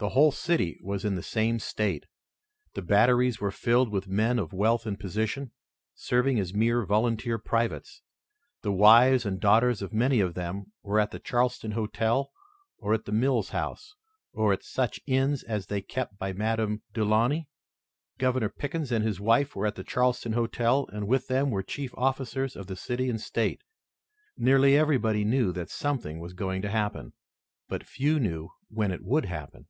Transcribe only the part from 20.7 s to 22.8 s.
and with them were chief officers of the